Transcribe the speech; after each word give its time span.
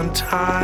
beyond 0.00 0.16
time. 0.16 0.59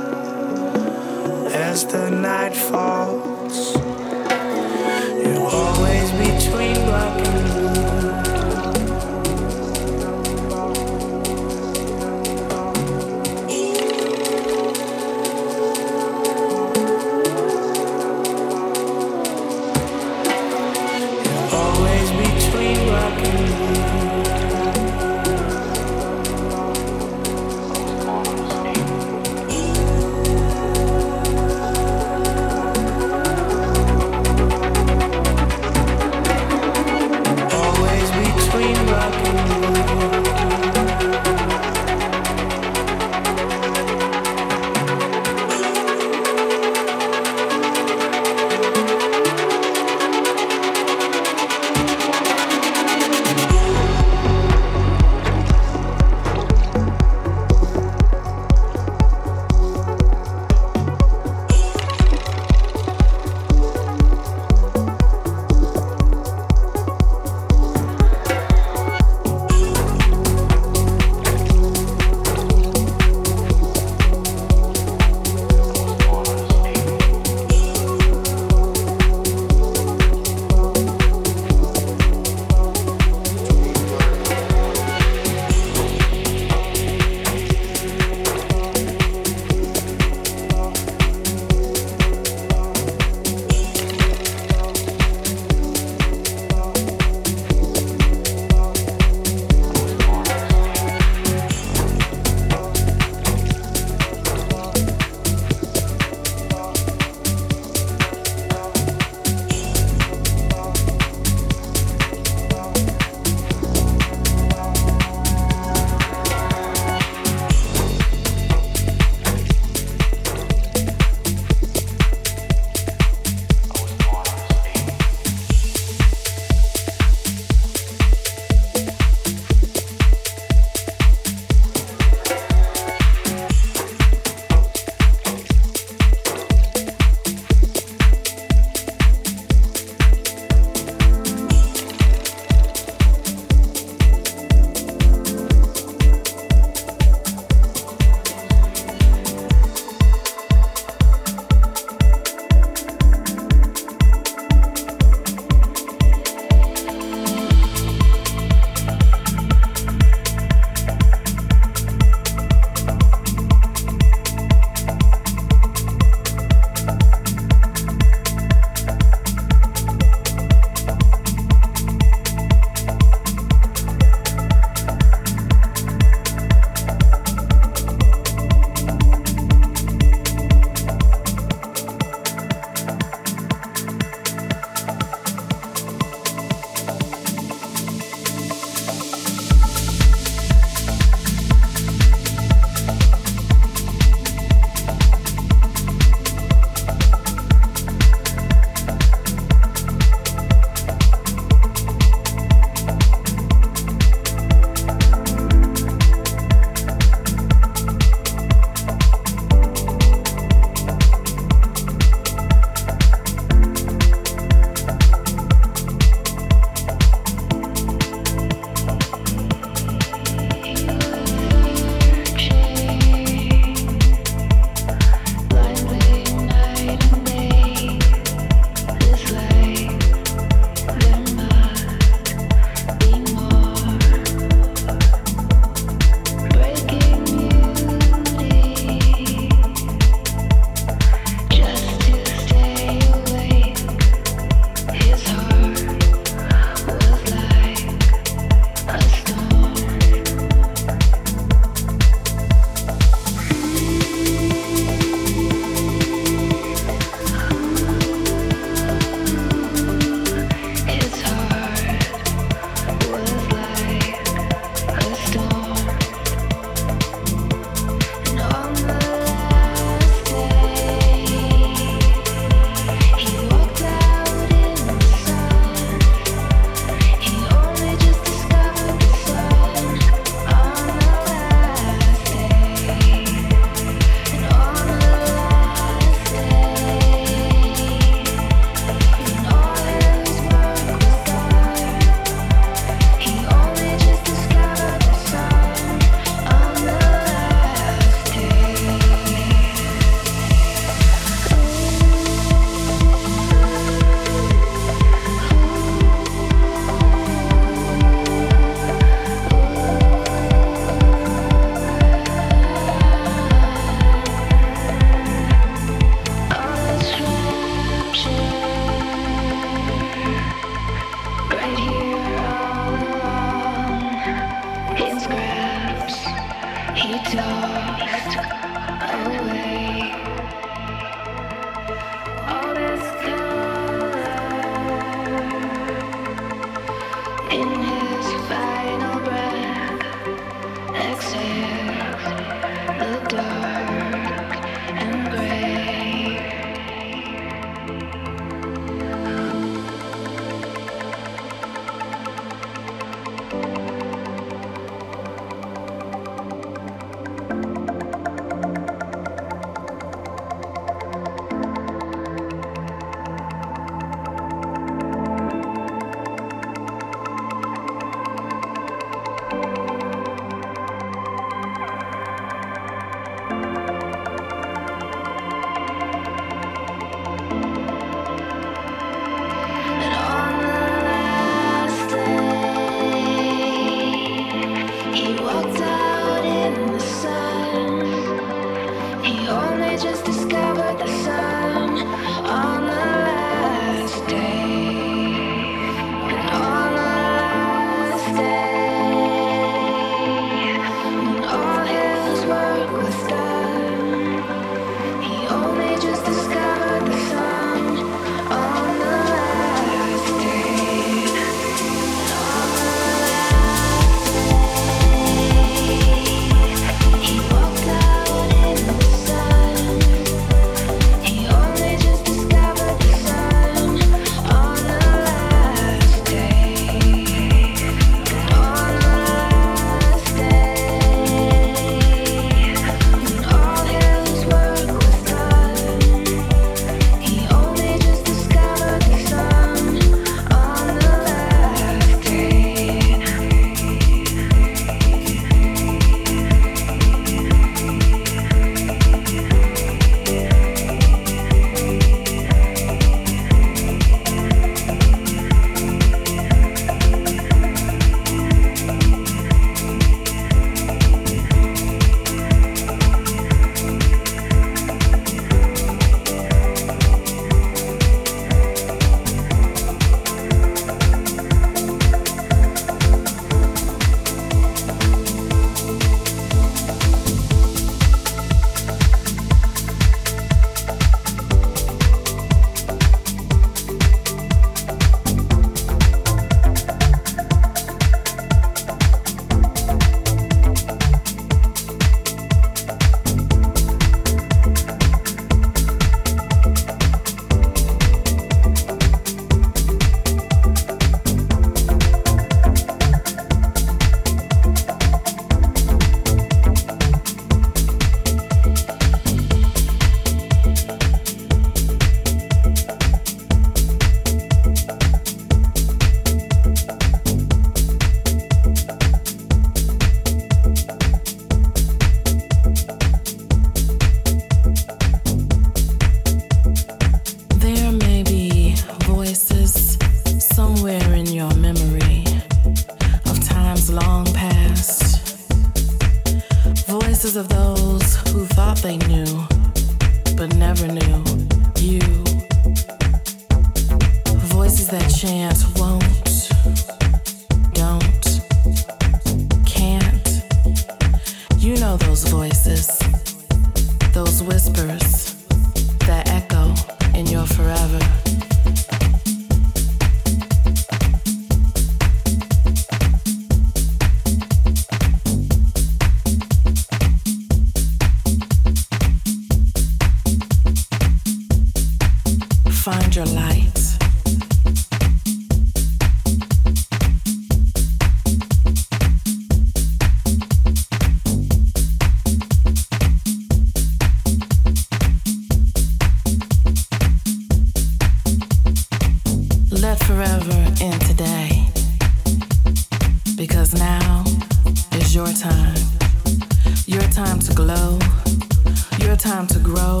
to 599.56 599.62
grow, 599.62 600.00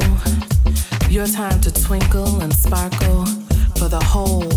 your 1.08 1.26
time 1.26 1.60
to 1.60 1.72
twinkle 1.72 2.42
and 2.42 2.52
sparkle 2.52 3.24
for 3.76 3.88
the 3.88 4.02
whole 4.02 4.48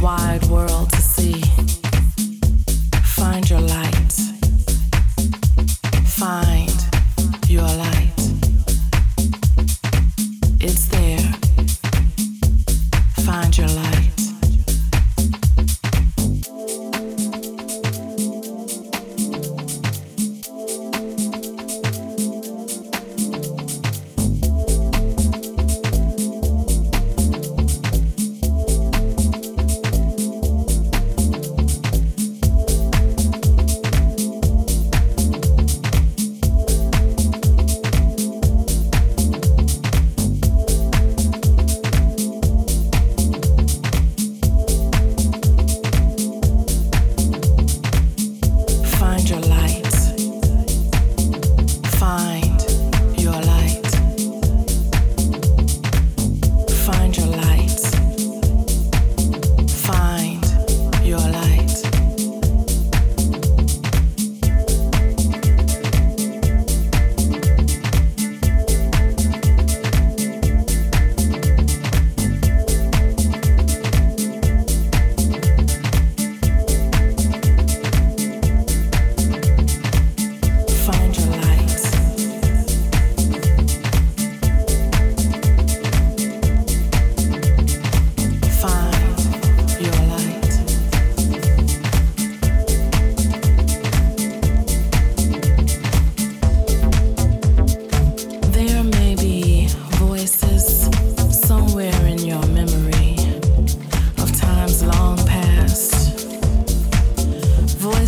wide 0.00 0.44
world 0.46 0.90
to 0.90 1.02
see. 1.02 1.40
Find 3.16 3.48
your 3.50 3.60
light. 3.60 4.12
Find 6.06 6.67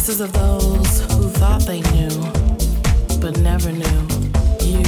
voices 0.01 0.21
of 0.23 0.33
those 0.33 1.01
who 1.13 1.29
thought 1.29 1.61
they 1.67 1.83
knew, 1.93 2.09
but 3.21 3.39
never 3.41 3.71
knew 3.71 4.01
you. 4.65 4.83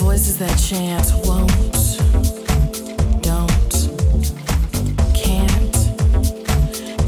Voices 0.00 0.38
that 0.38 0.56
chant 0.56 1.12
won't, 1.26 2.00
don't, 3.20 3.74
can't. 5.14 5.76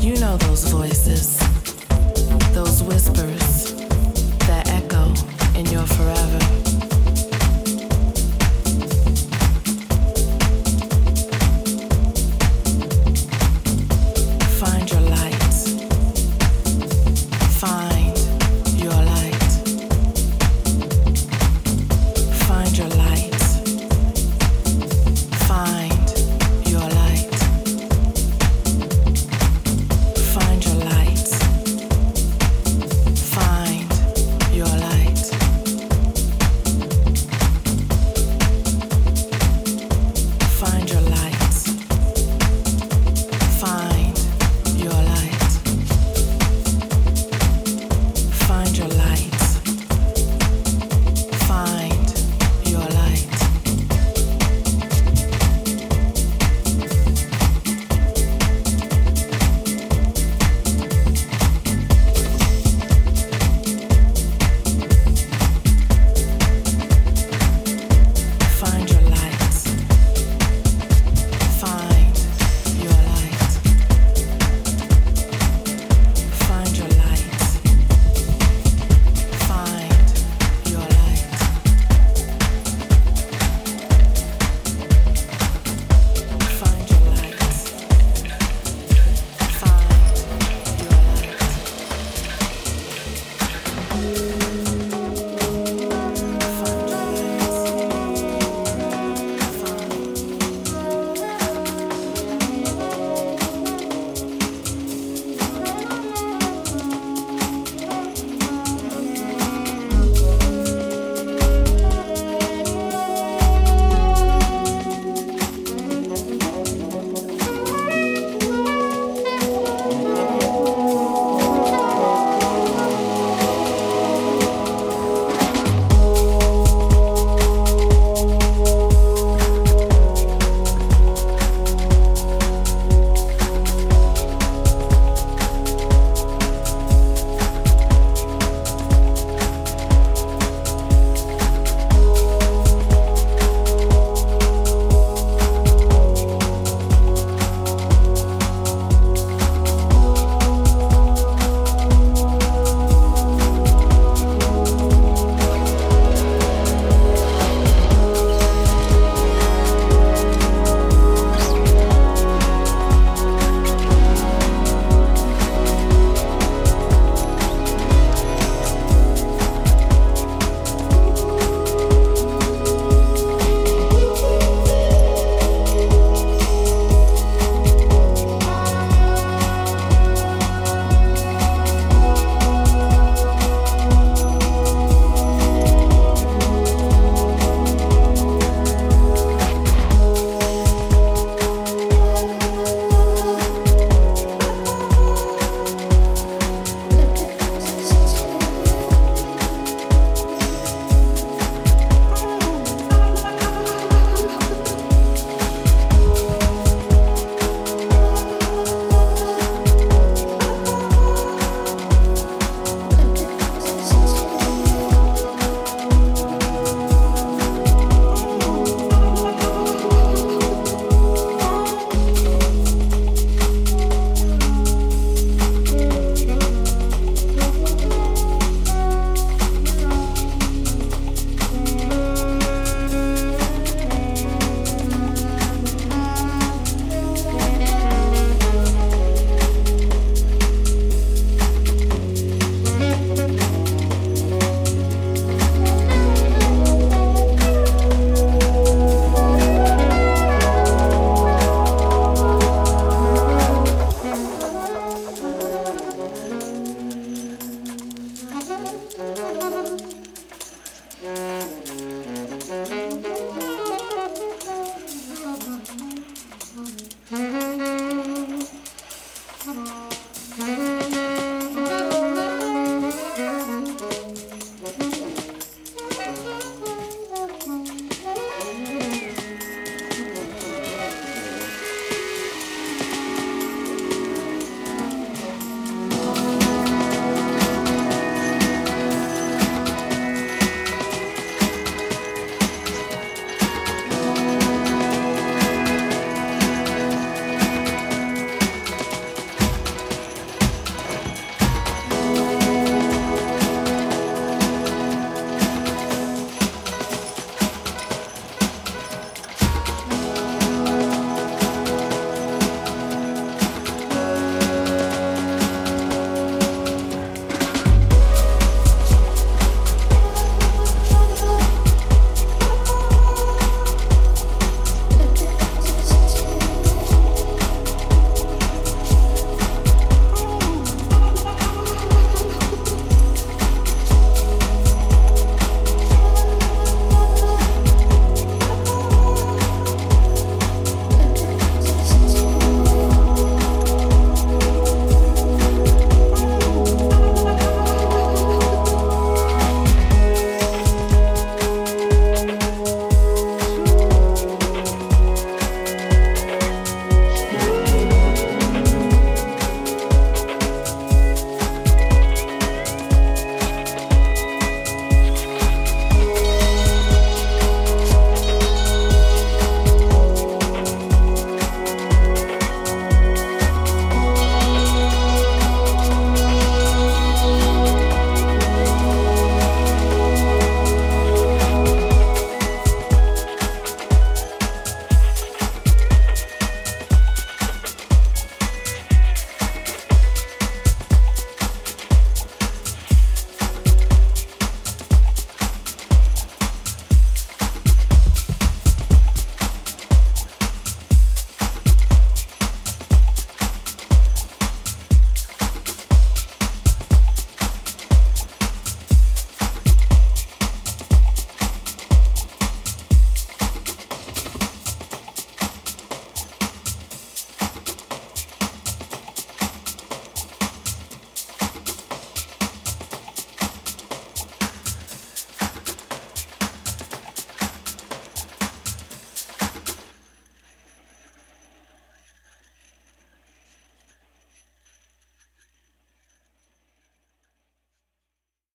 You 0.05 0.17
know 0.21 0.37
those 0.37 0.65
voices, 0.65 1.39
those 2.53 2.83
whispers 2.83 3.73
that 4.47 4.69
echo 4.69 5.15
in 5.59 5.65
your 5.73 5.87
forever. 5.87 6.96